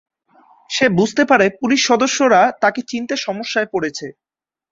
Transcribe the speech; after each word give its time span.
সে 0.69 0.85
বুঝতে 0.97 1.23
পারে 1.25 1.45
পুলিশ 1.59 1.81
সদস্যরা 1.89 2.41
তাকে 2.61 2.79
চিনতে 2.87 3.15
সমস্যায় 3.17 3.67
পড়েছে। 3.73 4.07